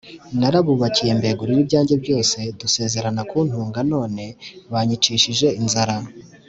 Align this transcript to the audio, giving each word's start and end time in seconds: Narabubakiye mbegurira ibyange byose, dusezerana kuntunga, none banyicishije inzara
Narabubakiye 0.39 1.11
mbegurira 1.17 1.59
ibyange 1.63 1.95
byose, 2.03 2.37
dusezerana 2.59 3.21
kuntunga, 3.29 3.79
none 3.93 4.23
banyicishije 4.71 5.47
inzara 5.61 5.95